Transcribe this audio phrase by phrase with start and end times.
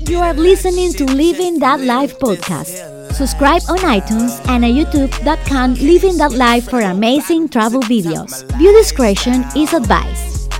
[0.00, 3.12] You are listening to Living That Life podcast.
[3.12, 8.46] Subscribe on iTunes and at youtube.com Living That Life for amazing travel videos.
[8.58, 10.50] View discretion is advised.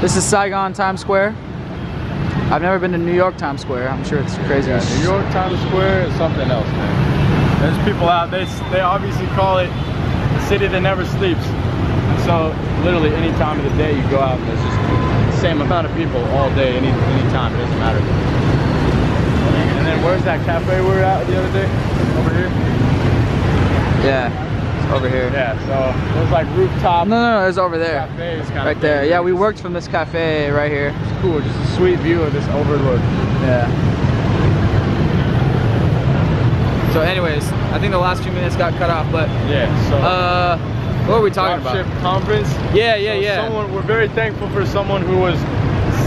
[0.00, 1.34] This is Saigon Times Square.
[2.48, 3.88] I've never been to New York Times Square.
[3.88, 4.70] I'm sure it's crazy.
[4.70, 7.60] Yeah, New York Times Square is something else, man.
[7.60, 8.30] There's people out.
[8.30, 11.44] They they obviously call it the city that never sleeps.
[12.26, 12.50] So
[12.82, 14.76] literally any time of the day you go out, and there's just
[15.36, 17.54] the same amount of people all day, any any time.
[17.54, 18.00] It doesn't matter.
[19.78, 21.66] And then where's that cafe we were at the other day?
[22.18, 22.48] Over here.
[24.04, 25.30] Yeah, it's over here.
[25.32, 25.54] Yeah.
[25.66, 28.06] So there's like rooftop No, no, no, it's over there.
[28.16, 29.02] cafes kind Right of there.
[29.02, 29.10] thing.
[29.10, 30.92] Yeah, we worked from this cafe right here.
[31.02, 31.40] It's cool.
[31.40, 33.00] Just a sweet view of this overlook.
[33.46, 33.70] Yeah.
[36.92, 39.68] So anyways, I think the last few minutes got cut off, but Yeah.
[39.90, 39.96] So.
[39.98, 40.58] uh,
[41.06, 41.84] what are we talking about?
[42.00, 42.52] Conference.
[42.74, 43.44] Yeah, yeah, So yeah.
[43.46, 45.38] Someone, we're very thankful for someone who was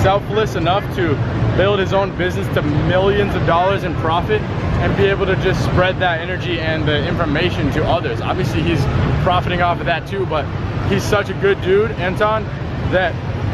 [0.04, 1.16] selfless enough to
[1.56, 5.64] build his own business to millions of dollars in profit and be able to just
[5.66, 8.22] spread that energy and the information to others.
[8.22, 8.84] Obviously, he's
[9.24, 10.46] profiting off of that too, but
[10.90, 12.44] he's such a good dude, Anton,
[12.92, 13.14] that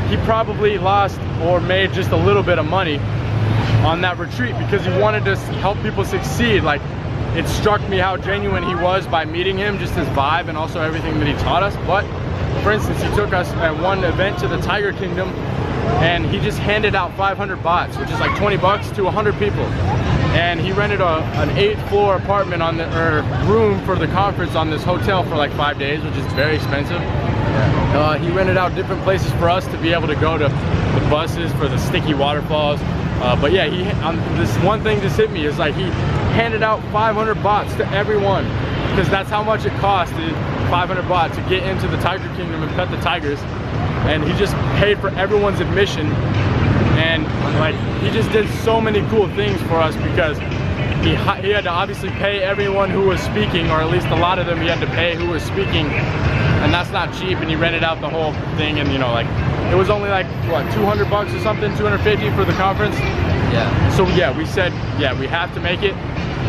[0.10, 2.98] he probably lost or made just a little bit of money
[3.86, 6.64] on that retreat because he wanted to help people succeed.
[6.64, 6.82] Like,
[7.38, 10.80] it struck me how genuine he was by meeting him, just his vibe and also
[10.80, 11.76] everything that he taught us.
[11.86, 12.06] But,
[12.64, 15.30] for instance, he took us at one event to the Tiger Kingdom
[16.02, 19.66] and he just handed out 500 bahts, which is like 20 bucks to 100 people.
[20.36, 24.56] And he rented a, an eight floor apartment on the, or room for the conference
[24.56, 27.02] on this hotel for like five days, which is very expensive.
[27.02, 31.08] Uh, he rented out different places for us to be able to go to the
[31.10, 32.80] buses for the sticky waterfalls.
[33.22, 35.86] Uh, but yeah, he um, this one thing just hit me is like he
[36.36, 38.44] handed out 500 bahts to everyone
[38.90, 40.32] because that's how much it costed
[40.70, 43.40] 500 baht to get into the Tiger Kingdom and pet the tigers.
[44.08, 46.08] And he just paid for everyone's admission.
[47.00, 47.24] And
[47.60, 50.38] like he just did so many cool things for us because
[51.06, 51.16] he,
[51.46, 54.46] he had to obviously pay everyone who was speaking or at least a lot of
[54.46, 55.88] them he had to pay who was speaking.
[56.64, 59.28] And that's not cheap and he rented out the whole thing and you know like
[59.72, 62.96] it was only like what 200 bucks or something 250 for the conference
[63.56, 63.90] Yeah.
[63.96, 65.96] so yeah we said yeah we have to make it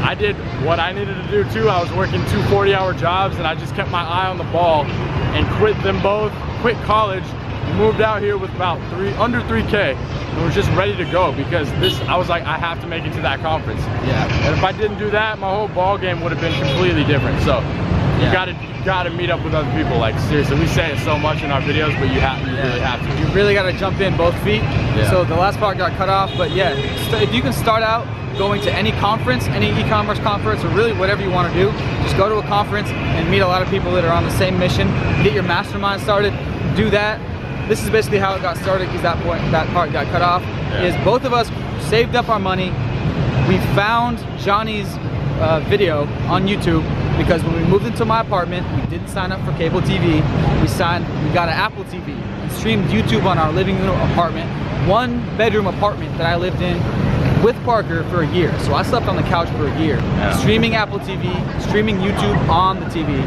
[0.03, 3.37] I did what I needed to do too I was working two 40 hour jobs
[3.37, 7.25] and I just kept my eye on the ball and quit them both quit college
[7.77, 11.71] moved out here with about three under 3k and was just ready to go because
[11.81, 14.47] this I was like I have to make it to that conference Yeah.
[14.47, 17.41] and if I didn't do that my whole ball game would have been completely different
[17.43, 18.27] so Yeah.
[18.27, 18.55] you gotta
[18.87, 21.61] gotta meet up with other people like seriously we say it so much in our
[21.61, 24.37] videos but you have you really have to You really got to jump in both
[24.45, 24.63] feet.
[24.63, 25.11] Yeah.
[25.11, 26.73] So the last part got cut off, but yeah,
[27.21, 28.07] if you can start out
[28.39, 31.71] going to any conference, any e-commerce conference, or really whatever you want to do,
[32.03, 34.39] just go to a conference and meet a lot of people that are on the
[34.39, 34.87] same mission.
[35.25, 36.33] Get your mastermind started.
[36.77, 37.19] Do that.
[37.69, 40.43] This is basically how it got started because that point, that part got cut off.
[40.43, 40.83] Yeah.
[40.83, 41.51] Is both of us
[41.89, 42.71] saved up our money.
[43.49, 44.89] We found Johnny's
[45.41, 46.85] uh, video on YouTube
[47.17, 50.23] because when we moved into my apartment, we didn't sign up for cable TV.
[50.61, 54.49] We signed, we got an Apple TV and streamed YouTube on our living room apartment,
[54.89, 56.77] one bedroom apartment that I lived in
[57.43, 58.57] with Parker for a year.
[58.61, 60.37] So I slept on the couch for a year, Yeah.
[60.37, 61.31] streaming Apple TV,
[61.63, 63.23] streaming YouTube on the TV.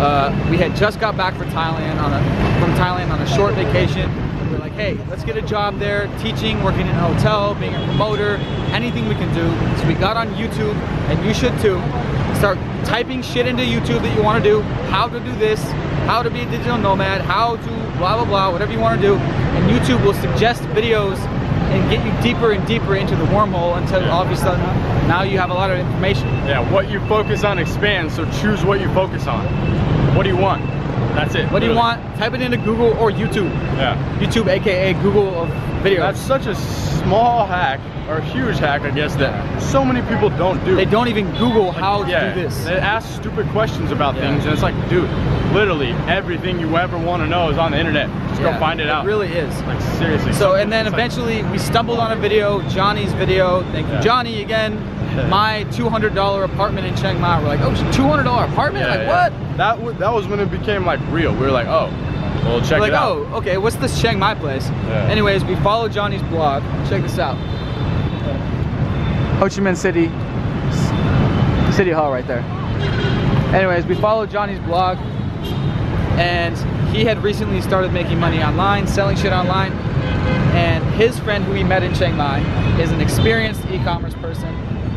[0.00, 3.54] Uh, we had just got back for Thailand on a, from Thailand on a short
[3.54, 4.10] vacation.
[4.46, 7.74] We were like, hey, let's get a job there, teaching, working in a hotel, being
[7.74, 8.36] a promoter,
[8.72, 9.46] anything we can do.
[9.80, 10.74] So we got on YouTube,
[11.08, 11.80] and you should too.
[12.38, 15.60] Start typing shit into YouTube that you want to do, how to do this,
[16.06, 19.06] how to be a digital nomad, how to blah blah blah, whatever you want to
[19.06, 21.18] do, and YouTube will suggest videos
[21.70, 24.64] and get you deeper and deeper into the wormhole until all of a sudden
[25.06, 26.26] now you have a lot of information.
[26.46, 29.44] Yeah, what you focus on expands, so choose what you focus on.
[30.16, 30.64] What do you want?
[31.14, 31.50] That's it.
[31.50, 32.00] What do you want?
[32.16, 33.50] Type it into Google or YouTube.
[33.76, 34.18] Yeah.
[34.18, 35.48] YouTube, aka Google of
[35.82, 35.98] videos.
[35.98, 36.54] That's such a
[37.02, 40.74] small hack, or a huge hack, I guess, that so many people don't do.
[40.76, 42.64] they don't even Google how to yeah, do this.
[42.64, 44.22] They ask stupid questions about Yeah.
[44.22, 45.08] things, and it's like, dude,
[45.52, 48.08] literally everything you ever want to know is on the internet.
[48.28, 49.04] Just Yeah, go find it, out.
[49.04, 49.54] It really is.
[49.62, 50.32] like seriously.
[50.32, 53.62] So and then It's like- eventually we stumbled on a video, Johnny's video.
[53.72, 54.78] Thank you, Johnny, again.
[55.28, 57.40] My $200 apartment in Chiang Mai.
[57.42, 58.88] We're like, oh, $200 apartment?
[58.88, 59.56] Like what?
[59.56, 61.32] That that was when it became like real.
[61.32, 61.90] We were like, oh,
[62.44, 63.16] well, check We're like, it out.
[63.16, 64.68] oh, okay, what's this Chiang Mai place?
[64.68, 65.08] Yeah.
[65.10, 66.62] Anyways, we follow Johnny's blog.
[66.88, 67.36] Check this out.
[69.38, 70.08] Ho Chi Minh City,
[71.74, 72.40] City Hall right there.
[73.54, 74.98] Anyways, we followed Johnny's blog
[76.18, 76.56] and
[76.94, 79.72] he had recently started making money online, selling shit online.
[80.52, 82.40] And his friend who we met in Chiang Mai
[82.80, 84.52] is an experienced e-commerce person,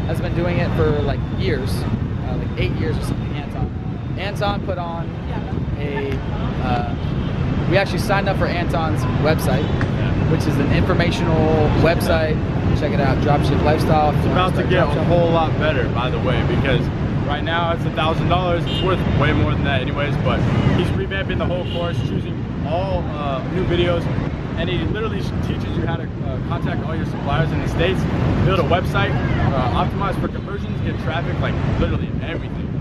[0.07, 4.15] has been doing it for like years, uh, like eight years or something, Anton.
[4.18, 5.07] Anton put on
[5.77, 6.12] a.
[6.63, 7.12] Uh,
[7.73, 9.65] we actually signed up for Anton's website,
[10.29, 12.37] which is an informational website.
[12.79, 14.15] Check it out, Dropship Lifestyle.
[14.15, 16.85] It's about to get a whole lot better, by the way, because
[17.25, 18.63] right now it's a thousand dollars.
[18.67, 20.15] It's worth way more than that, anyways.
[20.17, 20.37] But
[20.77, 22.37] he's revamping the whole course, choosing
[22.67, 24.05] all uh, new videos,
[24.59, 27.99] and he literally teaches you how to uh, contact all your suppliers in the states,
[28.45, 29.09] build a website,
[29.51, 32.72] uh, optimize for conversions, get traffic, like literally everything.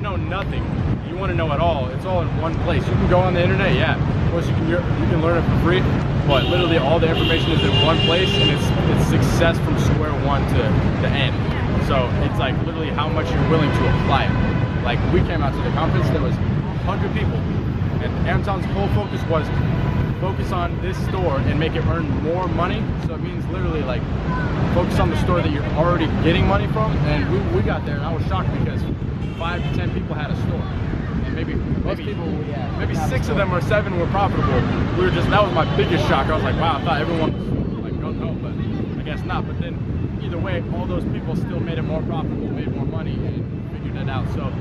[0.00, 0.64] You know nothing,
[1.10, 1.86] you want to know it all.
[1.90, 2.80] It's all in one place.
[2.88, 4.00] You can go on the internet, yeah.
[4.24, 5.80] Of course, you can you can learn it for free,
[6.26, 8.64] but literally all the information is in one place, and it's
[8.96, 10.62] it's success from square one to
[11.04, 11.36] the end.
[11.84, 14.84] So it's like literally how much you're willing to apply it.
[14.88, 16.34] Like we came out to the conference, there was
[16.88, 17.36] 100 people,
[18.00, 19.44] and Anton's whole focus was
[20.20, 22.84] focus on this store and make it earn more money.
[23.06, 24.02] So it means literally like
[24.74, 26.92] focus on the store that you're already getting money from.
[27.08, 28.82] And we, we got there and I was shocked because
[29.38, 30.62] five to ten people had a store.
[31.24, 34.60] And maybe maybe, people, yeah, maybe six of them or seven were profitable.
[34.98, 36.26] We were just that was my biggest shock.
[36.26, 37.32] I was like, wow, I thought everyone
[37.74, 39.46] was like gung ho, but I guess not.
[39.46, 43.14] But then either way, all those people still made it more profitable, made more money
[43.14, 44.28] and figured it out.
[44.34, 44.52] So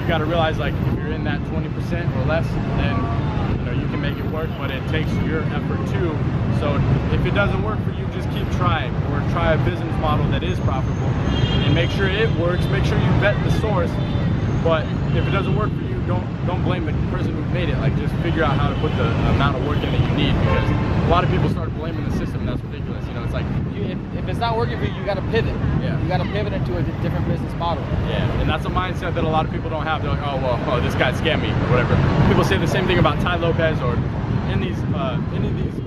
[0.00, 3.86] you gotta realize like if you're in that 20% or less, then you know you
[3.88, 6.16] can make it work, but it takes your effort too.
[6.58, 6.76] So
[7.12, 10.42] if it doesn't work for you, just keep trying or try a business model that
[10.42, 11.08] is profitable
[11.64, 12.64] and make sure it works.
[12.66, 13.90] Make sure you vet the source.
[14.64, 14.84] But
[15.16, 17.78] if it doesn't work for you, don't don't blame the person who made it.
[17.78, 20.32] Like just figure out how to put the amount of work in that you need
[20.40, 20.70] because
[21.06, 22.46] a lot of people start blaming the system.
[22.46, 23.06] That's ridiculous.
[23.06, 23.46] You know, it's like
[23.90, 25.54] if, if it's not working for you, you got to pivot.
[25.82, 26.00] Yeah.
[26.00, 27.82] You got to pivot into a different business model.
[28.08, 30.02] Yeah, and that's a mindset that a lot of people don't have.
[30.02, 31.96] They're like, oh well, oh this guy scammed me or whatever.
[32.28, 33.94] People say the same thing about Tai Lopez or
[34.52, 35.78] in these uh, any of these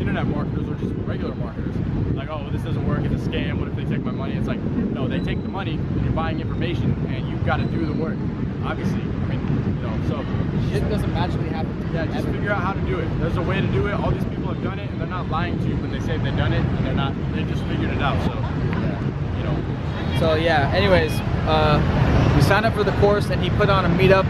[0.00, 1.74] internet marketers or just regular marketers.
[2.14, 3.04] Like, oh, this doesn't work.
[3.04, 3.58] It's a scam.
[3.58, 4.34] What if they take my money?
[4.34, 7.64] It's like, no, they take the money and you're buying information and you've got to
[7.66, 8.16] do the work.
[8.64, 9.40] Obviously, I mean,
[9.76, 10.24] you know, so
[10.72, 11.70] Shit doesn't magically happen.
[11.92, 12.32] yeah, just Ever.
[12.32, 13.08] figure out how to do it.
[13.20, 13.94] There's a way to do it.
[13.94, 16.16] All these people have done it, and they're not lying to you when they say
[16.18, 17.12] they've done it, and they're not.
[17.34, 18.18] They just figured it out.
[18.24, 18.32] So,
[19.36, 20.70] you know, So yeah.
[20.74, 21.12] Anyways,
[21.46, 24.24] uh, we signed up for the course, and he put on a meetup,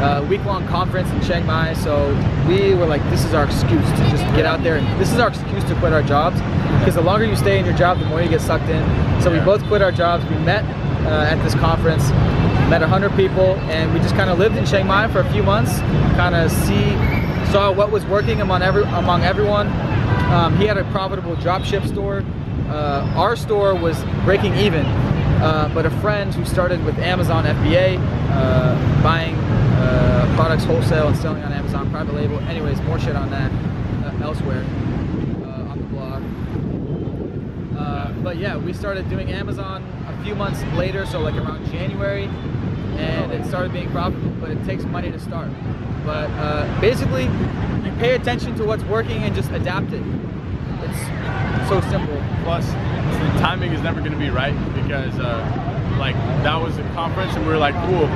[0.00, 1.74] uh, week-long conference in Chiang Mai.
[1.74, 2.08] So
[2.48, 5.18] we were like, this is our excuse to just get out there, and this is
[5.18, 6.40] our excuse to quit our jobs.
[6.80, 8.82] Because the longer you stay in your job, the more you get sucked in.
[9.20, 10.24] So we both quit our jobs.
[10.30, 10.64] We met
[11.06, 12.10] uh, at this conference,
[12.70, 15.42] met 100 people, and we just kind of lived in Chiang Mai for a few
[15.42, 15.78] months,
[16.16, 16.90] kind of see,
[17.50, 19.66] saw what was working among every among everyone.
[20.32, 22.22] Um, he had a profitable dropship store.
[22.68, 27.98] Uh, our store was breaking even, uh, but a friend who started with Amazon FBA,
[28.30, 32.38] uh, buying uh, products wholesale and selling on Amazon private label.
[32.40, 33.50] Anyways, more shit on that
[34.04, 34.64] uh, elsewhere
[35.68, 36.22] on the blog.
[38.22, 39.82] But yeah, we started doing Amazon
[40.20, 42.24] a few months later, so like around January,
[42.98, 44.30] and it started being profitable.
[44.40, 45.48] But it takes money to start.
[46.04, 50.02] But uh, basically, you pay attention to what's working and just adapt it.
[50.82, 52.20] It's so simple.
[52.42, 56.82] Plus, the timing is never going to be right because, uh, like, that was a
[56.94, 58.06] conference and we were like, cool.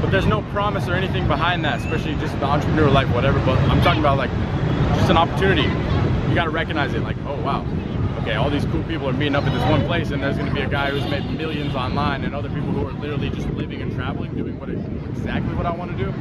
[0.00, 3.38] But there's no promise or anything behind that, especially just the entrepreneur life, whatever.
[3.40, 4.30] But I'm talking about, like,
[4.96, 5.62] just an opportunity.
[6.28, 7.66] You got to recognize it, like, oh, wow.
[8.20, 10.48] Okay, all these cool people are meeting up at this one place, and there's going
[10.48, 13.48] to be a guy who's made millions online, and other people who are literally just
[13.50, 14.76] living and traveling, doing what it,
[15.10, 16.12] exactly what I want to do.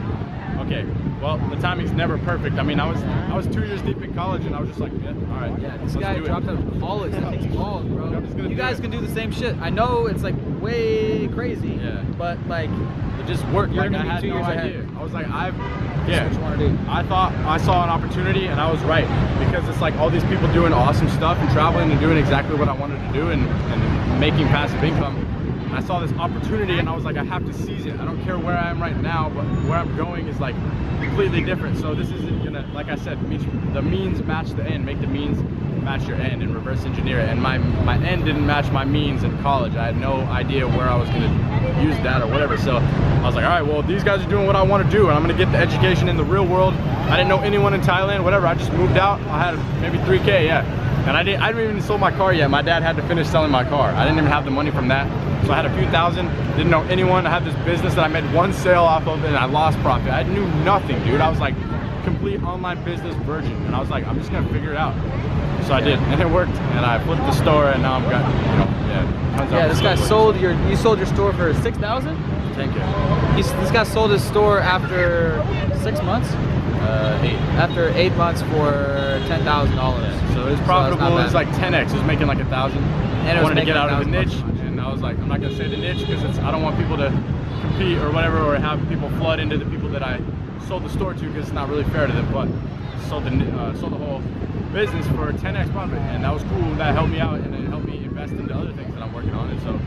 [0.65, 0.85] Okay,
[1.21, 2.57] well, the timing's never perfect.
[2.57, 4.81] I mean, I was I was two years deep in college, and I was just
[4.81, 6.25] like, yeah, all right, Yeah, this guy do it.
[6.25, 7.11] dropped out of college.
[7.13, 8.05] That takes balls, bro.
[8.07, 8.81] I'm just gonna You guys it.
[8.81, 9.55] can do the same shit.
[9.61, 11.79] I know it's like way crazy.
[11.81, 12.03] Yeah.
[12.17, 12.69] But like,
[13.19, 13.73] It just worked.
[13.73, 14.89] You're like gonna I had two no years ahead.
[14.97, 16.07] I was like, I've yeah.
[16.09, 16.23] yeah.
[16.25, 16.77] what you want to do.
[16.89, 19.07] I thought I saw an opportunity and I was right
[19.45, 22.67] because it's like all these people doing awesome stuff and traveling and doing exactly what
[22.67, 25.15] I wanted to do and, and making passive income.
[25.71, 27.99] I saw this opportunity and I was like, I have to seize it.
[27.99, 30.55] I don't care where I am right now, but where I'm going is like
[31.01, 31.77] completely different.
[31.77, 33.19] So this isn't gonna, like I said,
[33.73, 34.85] the means match the end.
[34.85, 35.39] Make the means
[35.83, 37.29] match your end and reverse engineer it.
[37.29, 39.75] And my my end didn't match my means in college.
[39.75, 42.57] I had no idea where I was gonna use that or whatever.
[42.57, 44.91] So I was like, all right, well these guys are doing what I want to
[44.91, 46.73] do, and I'm gonna get the education in the real world.
[46.73, 48.47] I didn't know anyone in Thailand, whatever.
[48.47, 49.19] I just moved out.
[49.21, 50.63] I had maybe 3K, yeah.
[51.07, 52.49] And I didn't, I didn't even sold my car yet.
[52.49, 53.89] My dad had to finish selling my car.
[53.91, 55.07] I didn't even have the money from that.
[55.45, 56.27] So I had a few thousand,
[56.57, 57.25] didn't know anyone.
[57.25, 60.11] I had this business that I made one sale off of and I lost profit.
[60.11, 61.21] I knew nothing, dude.
[61.21, 61.55] I was like
[62.03, 63.53] complete online business virgin.
[63.65, 64.95] And I was like, I'm just gonna figure it out.
[65.65, 66.51] So I did, and it worked.
[66.51, 69.51] And I flipped the store and now I'm got, you know, yeah.
[69.51, 70.53] Yeah, this guy sold your.
[70.67, 72.17] You sold your store for six thousand.
[72.59, 73.35] 10K.
[73.35, 75.41] He's this guy sold his store after
[75.81, 76.29] six months.
[76.81, 77.39] Uh, eight.
[77.57, 80.13] After eight months for ten thousand dollars.
[80.33, 81.17] So it was profitable.
[81.17, 81.89] it was like 10x.
[81.89, 82.83] It was making like a thousand.
[82.83, 84.58] And it wanted to get out of the niche, and I was
[85.09, 86.37] like, I'm not gonna say the niche because it's.
[86.39, 87.09] I don't want people to
[87.61, 90.21] compete or whatever, or have people flood into the people that I
[90.67, 92.31] sold the store to because it's not really fair to them.
[92.31, 92.47] But
[93.07, 94.21] sold the uh, sold the whole
[94.71, 96.75] business for 10x profit, and that was cool.
[96.75, 99.33] That helped me out, and it helped me invest into other things that I'm working
[99.33, 99.49] on.
[99.49, 99.79] And so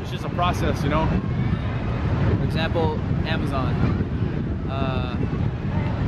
[0.00, 1.06] it's just a process, you know.
[2.38, 3.74] For example, Amazon.
[4.70, 5.14] Uh,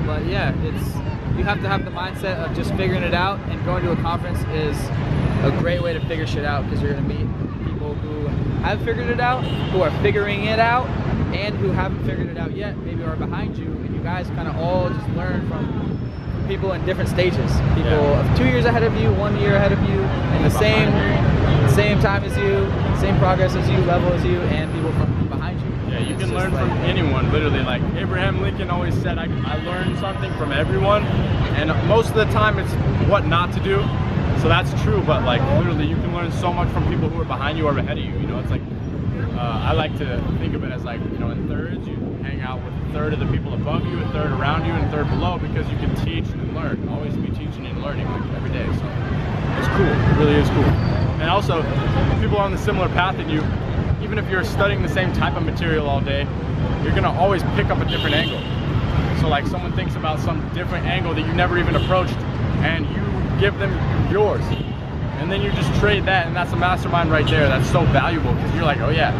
[0.07, 0.95] but yeah, it's
[1.37, 3.97] you have to have the mindset of just figuring it out, and going to a
[3.97, 4.79] conference is
[5.45, 7.26] a great way to figure shit out because you're gonna meet
[8.71, 10.87] have figured it out, who are figuring it out,
[11.35, 14.49] and who haven't figured it out yet, maybe are behind you, and you guys kind
[14.49, 15.99] of all just learn from
[16.49, 17.51] people in different stages.
[17.75, 18.35] People Yeah.
[18.37, 20.01] two years ahead of you, one year ahead of you,
[20.37, 20.93] in the same
[21.69, 22.67] same time as you,
[22.99, 25.67] same progress as you, level as you, and people from behind you.
[25.93, 27.63] Yeah, you It's can learn like- from anyone, literally.
[27.63, 31.05] Like Abraham Lincoln always said, I, I learned something from everyone.
[31.59, 32.73] And most of the time it's
[33.11, 33.81] what not to do.
[34.41, 37.25] So that's true, but like literally you can learn so much from people who are
[37.25, 38.13] behind you or ahead of you.
[38.13, 38.63] You know, it's like,
[39.37, 42.41] uh, I like to think of it as like, you know, in thirds, you hang
[42.41, 44.91] out with a third of the people above you, a third around you, and a
[44.91, 46.89] third below because you can teach and learn.
[46.89, 48.67] Always be teaching and learning like, every day.
[48.67, 48.85] So
[49.59, 49.87] it's cool.
[49.87, 50.65] It really is cool.
[51.21, 51.63] And also,
[52.21, 53.43] people on the similar path than you,
[54.03, 56.27] even if you're studying the same type of material all day,
[56.83, 58.41] you're gonna always pick up a different angle.
[59.21, 62.17] So like someone thinks about some different angle that you never even approached,
[62.63, 63.03] and you
[63.41, 63.73] give them
[64.11, 64.43] yours.
[65.19, 67.49] And then you just trade that, and that's a mastermind right there.
[67.49, 69.11] That's so valuable because you're like, oh yeah,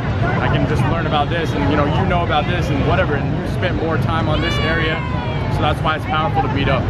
[0.41, 3.15] I can just learn about this, and you know, you know about this, and whatever,
[3.15, 4.95] and you spent more time on this area.
[5.55, 6.83] So that's why it's powerful to meet up.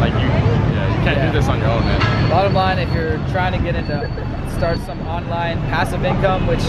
[0.00, 1.26] Like you, yeah, you can't Yeah.
[1.30, 2.30] do this on your own, man.
[2.30, 4.10] Bottom line, if you're trying to get into
[4.56, 6.62] start some online passive income, which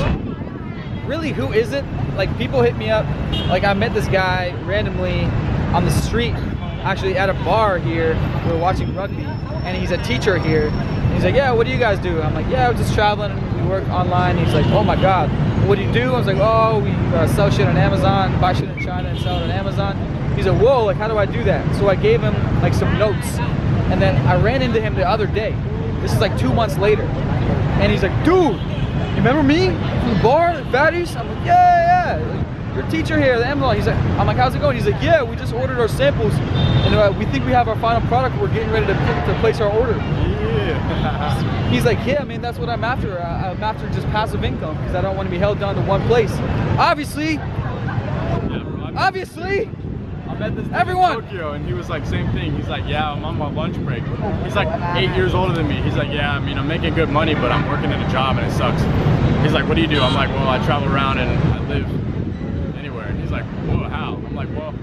[1.08, 1.84] really who is it?
[2.16, 3.06] Like people hit me up.
[3.48, 5.26] Like I met this guy randomly
[5.74, 6.36] on the street,
[6.84, 8.16] actually at a bar here.
[8.48, 10.70] we're watching rugby, and he's a teacher here.
[10.70, 13.34] And he's like, "Yeah, what do you guys do?" I'm like, "Yeah, I'm just traveling.
[13.56, 15.30] We work online." He's like, "Oh my God,
[15.68, 18.54] what do you do?" I was like, "Oh, we uh, sell shit on Amazon, buy
[18.54, 19.98] shit in China, and sell it on Amazon."
[20.36, 22.98] He's like, "Whoa, like how do I do that?" So I gave him like some
[22.98, 23.38] notes,
[23.92, 25.56] and then I ran into him the other day.
[26.02, 30.20] This is like two months later, and he's like, "Dude, you remember me from the
[30.24, 32.46] bar, fatties?" I'm like, "Yeah, yeah."
[32.80, 33.76] Your teacher here, the Amazon.
[33.76, 34.78] He's like, I'm like, how's it going?
[34.78, 37.78] He's like, yeah, we just ordered our samples, and uh, we think we have our
[37.78, 38.40] final product.
[38.42, 39.98] We're getting ready to, to place our order.
[39.98, 41.70] Yeah.
[41.70, 43.20] He's like, yeah, man, that's what I'm after.
[43.22, 45.82] I, I'm after just passive income because I don't want to be held down to
[45.82, 46.32] one place.
[46.78, 49.70] Obviously, Yeah, obviously.
[50.30, 51.16] I met this Everyone.
[51.18, 52.56] in Tokyo, and he was like, same thing.
[52.56, 54.04] He's like, yeah, I'm on my lunch break.
[54.46, 55.82] He's like eight years older than me.
[55.82, 58.38] He's like, yeah, I mean, I'm making good money, but I'm working at a job
[58.38, 58.82] and it sucks.
[59.44, 60.00] He's like, what do you do?
[60.00, 63.06] I'm like, well, I travel around and I live anywhere.
[63.08, 64.14] And he's like, whoa, how?
[64.16, 64.74] I'm like, well,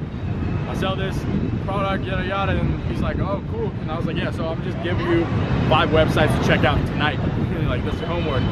[0.65, 1.16] I sell this
[1.64, 2.52] product, yada yada.
[2.52, 3.71] And he's like, oh, cool.
[3.80, 5.25] And I was like, yeah, so I'm just giving you
[5.68, 7.18] five websites to check out tonight.
[7.68, 8.42] like, your homework.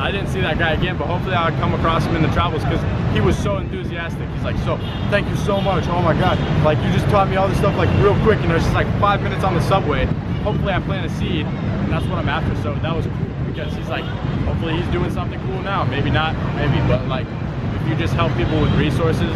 [0.00, 2.64] I didn't see that guy again, but hopefully I'll come across him in the travels
[2.64, 2.82] because
[3.14, 4.28] he was so enthusiastic.
[4.30, 4.76] He's like, so
[5.10, 5.86] thank you so much.
[5.86, 6.38] Oh my God.
[6.64, 8.88] Like you just taught me all this stuff like real quick and there's just like
[8.98, 10.06] five minutes on the subway.
[10.42, 12.56] Hopefully I plant a seed and that's what I'm after.
[12.62, 14.04] So that was cool because he's like,
[14.48, 15.84] hopefully he's doing something cool now.
[15.84, 17.26] Maybe not, maybe, but like
[17.76, 19.30] if you just help people with resources,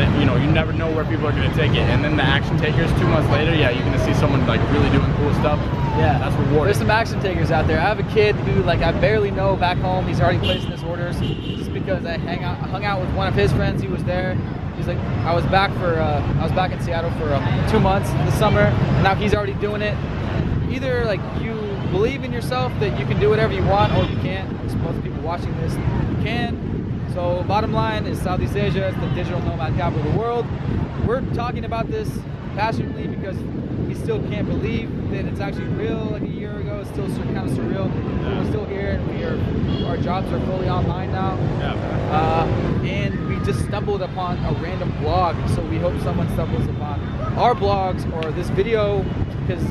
[0.00, 1.86] then you know, you never know where people are gonna take it.
[1.88, 4.90] And then the action takers two months later, yeah, you're gonna see someone like really
[4.90, 5.58] doing cool stuff.
[5.96, 6.64] Yeah, That's rewarding.
[6.64, 7.78] There's some action takers out there.
[7.78, 10.06] I have a kid who, like, I barely know back home.
[10.06, 13.34] He's already placing his orders just because I hang out, hung out with one of
[13.34, 13.80] his friends.
[13.80, 14.34] He was there.
[14.76, 17.80] He's like, I was back for, uh, I was back in Seattle for um, two
[17.80, 18.70] months this summer,
[19.02, 19.96] now he's already doing it.
[20.70, 21.54] Either like you
[21.90, 24.52] believe in yourself that you can do whatever you want, or you can't.
[24.82, 26.85] Most people watching this, you can.
[27.12, 30.46] So bottom line is Southeast Asia is the digital nomad capital of the world.
[31.06, 32.10] We're talking about this
[32.54, 33.36] passionately because
[33.86, 35.96] we still can't believe that it's actually real.
[35.96, 37.90] Like a year ago, it's still kind of surreal.
[38.24, 41.36] We're still here, and we are our jobs are fully online now.
[41.58, 41.74] Yeah.
[42.10, 42.46] Uh,
[42.84, 47.00] and we just stumbled upon a random blog, so we hope someone stumbles upon
[47.36, 49.02] our blogs or this video
[49.40, 49.64] because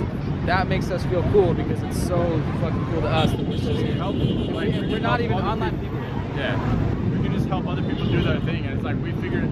[0.46, 2.18] that makes us feel cool because it's so
[2.62, 3.94] fucking cool to us that we're still here.
[3.96, 4.15] help.
[4.15, 6.00] Like, we we're not even online people.
[6.38, 6.95] Yeah,
[7.46, 9.48] just help other people do their thing, and it's like we figured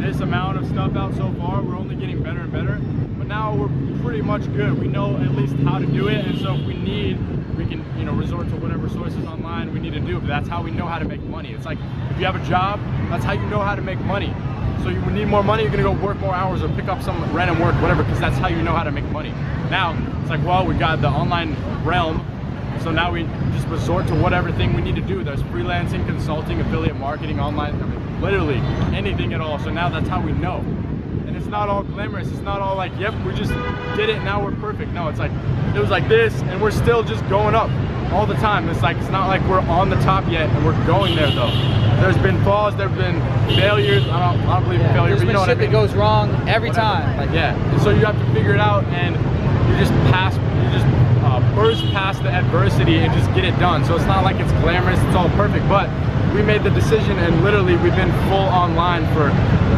[0.00, 1.60] this amount of stuff out so far.
[1.60, 2.80] We're only getting better and better,
[3.18, 4.80] but now we're pretty much good.
[4.80, 7.18] We know at least how to do it, and so if we need,
[7.58, 10.20] we can you know resort to whatever sources online we need to do.
[10.20, 11.52] But that's how we know how to make money.
[11.52, 11.76] It's like
[12.10, 14.34] if you have a job, that's how you know how to make money.
[14.82, 17.30] So you need more money, you're gonna go work more hours or pick up some
[17.34, 19.32] random work, whatever, because that's how you know how to make money.
[19.68, 22.24] Now it's like, well, we got the online realm,
[22.84, 23.22] so now we
[23.52, 25.24] just resort to whatever thing we need to do.
[25.24, 28.58] There's freelancing, consulting, affiliate marketing, online, I mean, literally
[28.94, 29.58] anything at all.
[29.58, 30.58] So now that's how we know.
[31.26, 32.28] And it's not all glamorous.
[32.28, 33.50] It's not all like, yep, we just
[33.96, 34.22] did it.
[34.22, 34.92] Now we're perfect.
[34.92, 35.32] No, it's like
[35.74, 37.70] it was like this, and we're still just going up
[38.12, 38.68] all the time.
[38.68, 41.50] It's like it's not like we're on the top yet, and we're going there though.
[42.02, 43.18] There's been falls, there've been
[43.56, 44.02] failures.
[44.08, 45.72] I don't, I don't believe in failure, There's but you know what shit I mean.
[45.72, 46.86] that goes wrong every Whatever.
[46.86, 47.16] time.
[47.16, 47.54] Like, yeah.
[47.72, 49.14] And so you have to figure it out, and
[49.70, 50.36] you just pass,
[51.54, 53.84] burst past the adversity and just get it done.
[53.84, 55.88] So it's not like it's glamorous, it's all perfect, but
[56.34, 59.28] we made the decision, and literally we've been full online for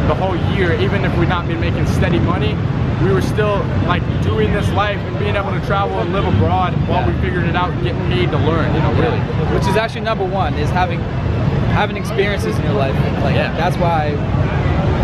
[0.07, 0.73] the whole year.
[0.81, 2.55] Even if we've not been making steady money,
[3.03, 6.73] we were still like doing this life and being able to travel and live abroad
[6.87, 8.73] while we figured it out and getting paid to learn.
[8.73, 9.19] You know, really.
[9.53, 10.99] which is actually number one is having
[11.77, 12.95] having experiences in your life.
[13.21, 13.53] Like Yeah.
[13.55, 14.15] that's why.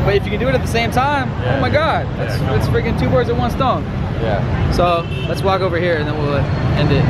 [0.05, 1.55] But if you can do it at the same time, Yeah.
[1.57, 2.49] oh my God, that's Yeah.
[2.51, 3.83] that's freaking two birds with one stone.
[4.23, 4.71] Yeah.
[4.71, 7.03] So let's walk over here and then we'll end it.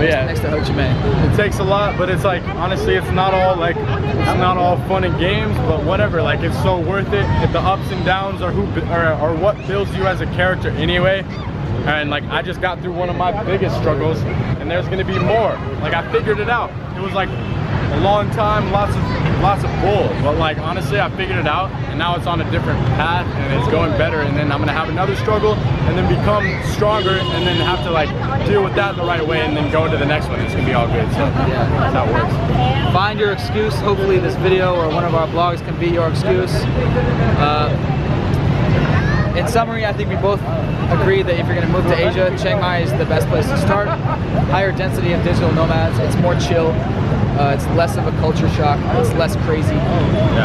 [0.00, 0.24] But yeah.
[0.24, 1.30] Next to Ho Chi Minh.
[1.30, 4.78] it takes a lot but it's like honestly it's not all like it's not all
[4.88, 8.40] fun and games but whatever like it's so worth it if the ups and downs
[8.40, 11.22] are who are, are what builds you as a character anyway
[11.84, 14.18] and like i just got through one of my biggest struggles
[14.58, 15.52] and there's gonna be more
[15.82, 19.70] like i figured it out it was like a long time lots of lots of
[19.80, 23.26] bull but like honestly i figured it out and now it's on a different path
[23.26, 27.16] and it's going better and then i'm gonna have another struggle and then become stronger
[27.16, 28.08] and then have to like
[28.46, 30.66] deal with that the right way and then go into the next one it's gonna
[30.66, 32.12] be all good so Yeah.
[32.12, 33.72] works Find your excuse.
[33.76, 36.52] Hopefully this video or one of our blogs can be your excuse.
[37.38, 37.70] Uh,
[39.36, 40.40] in summary, I think we both
[40.90, 43.46] agree that if you're going to move to Asia, Chiang Mai is the best place
[43.46, 43.86] to start.
[44.50, 46.00] Higher density of digital nomads.
[46.00, 46.72] It's more chill.
[47.38, 48.78] Uh, it's less of a culture shock.
[48.98, 49.74] It's less crazy.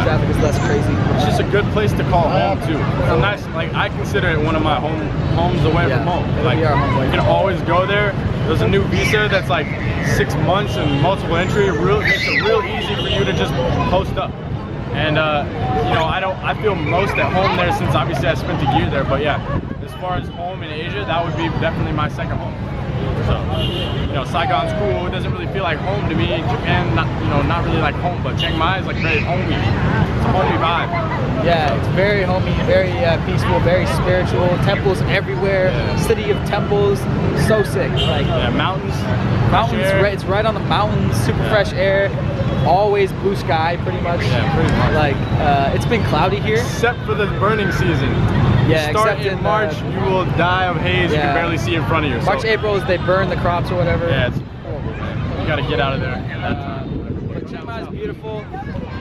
[0.06, 0.94] Traffic is less crazy.
[1.15, 2.77] it's just a good place to call home too.
[2.77, 5.00] It's a nice like i consider it one of my home
[5.36, 8.13] homes away Yeah, from home like home you can always go there.
[8.48, 9.68] There's a new visa that's like
[10.15, 11.65] six months and multiple entry.
[11.68, 13.54] It real makes it real easy for you to just
[13.89, 14.32] post up.
[14.94, 15.44] And uh,
[15.89, 18.77] you know i don't i feel most at home there since obviously i spent a
[18.77, 19.04] year there.
[19.04, 19.42] But yeah
[19.84, 22.54] as far as home in asia that would be definitely my second home.
[23.25, 23.34] So,
[24.16, 25.08] you know, Saigon's cool.
[25.08, 26.28] It doesn't really feel like home to me.
[26.28, 29.44] Japan, not you know, not really like home, but Chiang Mai is like very homey.
[29.44, 31.44] It's a homey vibe.
[31.44, 34.48] Yeah, it's very homey, very uh, peaceful, very spiritual.
[34.64, 35.66] Temples everywhere.
[35.66, 35.98] Yeah.
[35.98, 37.00] City of temples.
[37.46, 37.92] So sick.
[37.92, 38.96] Like Yeah, mountains,
[39.51, 39.84] mountains.
[40.01, 41.18] Right, it's right on the mountains.
[41.18, 41.50] Super Yeah.
[41.50, 42.10] fresh air.
[42.66, 44.22] Always blue sky, pretty much.
[44.22, 44.94] Yeah, pretty much.
[44.94, 46.56] Like uh, it's been cloudy here.
[46.60, 48.16] Except for the burning season.
[48.68, 51.12] Yeah, you start in in, March, uh, you will die of haze.
[51.12, 52.20] You can barely see in front of you.
[52.25, 54.10] March, so, April is they burn the crops or whatever.
[54.10, 55.42] Yeah, it's horrible, man.
[55.42, 56.16] You gotta get out of there.
[56.16, 56.86] Uh,
[57.34, 58.46] but Chiang Mai is beautiful.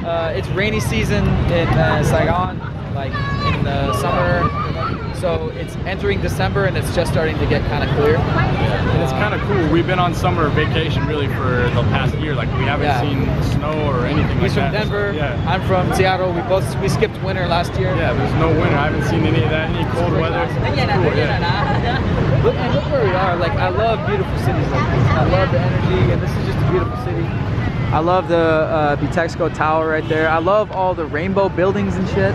[0.04, 2.58] Uh, it's rainy season in uh, Saigon,
[2.94, 3.12] like
[3.54, 4.48] in the summer.
[5.16, 8.16] So it's entering December and it's just starting to get kind of clear.
[8.16, 9.72] And it's kind of cool.
[9.72, 12.34] We've been on summer vacation really for the past year.
[12.34, 13.00] Like we haven't Yeah.
[13.00, 14.82] seen snow or anything He's like from that.
[14.84, 15.12] Denver.
[15.12, 15.40] Yeah.
[15.48, 16.32] I'm from Seattle.
[16.32, 17.94] We both we skipped winter last year.
[17.96, 18.76] Yeah, there's no winter.
[18.76, 19.70] I haven't seen any of that.
[19.70, 20.44] Any cold weather.
[20.44, 22.42] It's cool, yeah.
[22.44, 23.36] Look, and look where we are.
[23.36, 25.04] Like I love beautiful cities like this.
[25.08, 27.24] I love the energy, and this is just a beautiful city.
[27.94, 30.28] I love the uh, Bitexco Tower right there.
[30.28, 32.34] I love all the rainbow buildings and shit.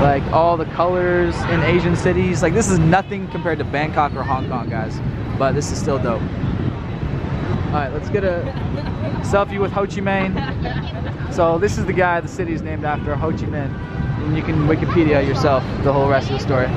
[0.00, 2.42] like all the colors in Asian cities.
[2.42, 4.98] Like this is nothing compared to Bangkok or Hong Kong, guys.
[5.38, 6.22] But this is still dope.
[6.22, 8.40] All right, let's get a
[9.20, 11.34] selfie with Ho Chi Minh.
[11.34, 13.70] So this is the guy the city is named after, Ho Chi Minh.
[14.24, 16.68] And you can Wikipedia yourself the whole rest of the story.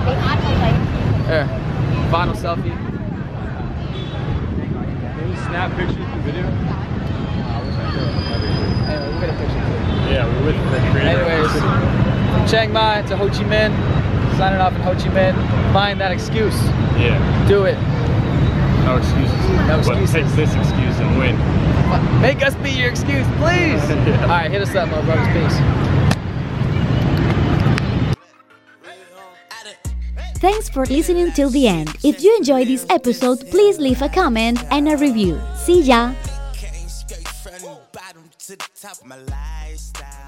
[1.27, 1.47] There.
[2.11, 2.75] Final selfie.
[5.15, 7.00] Can you snap pictures the video?
[7.91, 10.11] Anyway, we'll get a picture too.
[10.11, 11.21] Yeah, we're with the creator.
[11.21, 11.51] Anyways,
[12.31, 13.73] from Chiang Mai to Ho Chi Minh,
[14.37, 15.35] signing off in Ho Chi Minh.
[15.73, 16.55] Find that excuse.
[16.97, 17.77] Yeah, Do it.
[18.85, 19.49] no excuses.
[19.67, 20.11] No But excuses.
[20.13, 21.37] take this excuse and win.
[22.21, 23.81] Make us be your excuse, please.
[23.91, 24.21] Yeah.
[24.23, 25.27] All right, hit us up, my brothers.
[25.35, 25.57] Peace.
[30.39, 31.95] Thanks for listening till the end.
[32.03, 35.39] If you enjoyed this episode, please leave a comment and a review.
[35.55, 36.13] See ya!
[38.51, 40.20] To the top of my lifestyle.